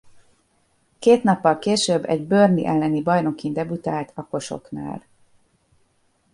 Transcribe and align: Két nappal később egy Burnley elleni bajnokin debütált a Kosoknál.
Két 0.99 1.23
nappal 1.23 1.59
később 1.59 2.05
egy 2.05 2.23
Burnley 2.27 2.65
elleni 2.65 3.01
bajnokin 3.01 3.53
debütált 3.53 4.11
a 4.15 4.27
Kosoknál. 4.27 5.05